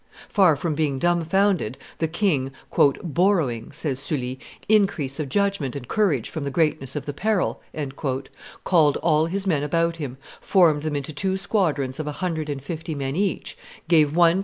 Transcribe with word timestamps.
Far 0.29 0.55
from 0.55 0.73
being 0.73 0.97
dumbfounded, 0.97 1.77
the 1.99 2.07
king, 2.07 2.51
"borrowing," 3.03 3.71
says 3.71 3.99
Sully, 3.99 4.39
"increase 4.67 5.19
of 5.19 5.29
judgment 5.29 5.75
and 5.75 5.87
courage 5.87 6.31
from 6.31 6.43
the 6.43 6.49
greatness 6.49 6.95
of 6.95 7.05
the 7.05 7.13
peril," 7.13 7.61
called 8.63 8.97
all 9.03 9.27
his 9.27 9.45
men 9.45 9.61
about 9.61 9.97
him, 9.97 10.17
formed 10.41 10.81
them 10.81 10.95
into 10.95 11.13
two 11.13 11.37
squadrons 11.37 11.99
of 11.99 12.07
a 12.07 12.13
hundred 12.13 12.49
and 12.49 12.63
fifty 12.63 12.95
men 12.95 13.15
each, 13.15 13.55
gave 13.87 14.15
one 14.15 14.29
to 14.29 14.37
M. 14.37 14.39